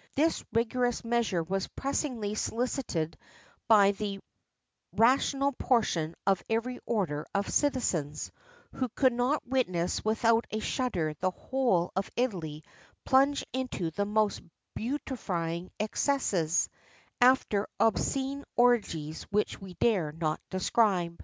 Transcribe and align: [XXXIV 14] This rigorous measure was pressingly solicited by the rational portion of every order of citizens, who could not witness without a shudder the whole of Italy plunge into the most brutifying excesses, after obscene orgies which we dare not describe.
[XXXIV 0.00 0.16
14] 0.16 0.24
This 0.28 0.44
rigorous 0.54 1.04
measure 1.04 1.42
was 1.42 1.66
pressingly 1.68 2.34
solicited 2.34 3.18
by 3.68 3.90
the 3.90 4.18
rational 4.94 5.52
portion 5.52 6.14
of 6.26 6.42
every 6.48 6.80
order 6.86 7.26
of 7.34 7.50
citizens, 7.50 8.32
who 8.72 8.88
could 8.94 9.12
not 9.12 9.46
witness 9.46 10.02
without 10.02 10.46
a 10.50 10.58
shudder 10.58 11.12
the 11.20 11.30
whole 11.32 11.92
of 11.94 12.10
Italy 12.16 12.64
plunge 13.04 13.44
into 13.52 13.90
the 13.90 14.06
most 14.06 14.40
brutifying 14.74 15.70
excesses, 15.78 16.70
after 17.20 17.68
obscene 17.78 18.42
orgies 18.56 19.24
which 19.24 19.60
we 19.60 19.74
dare 19.74 20.12
not 20.12 20.40
describe. 20.48 21.22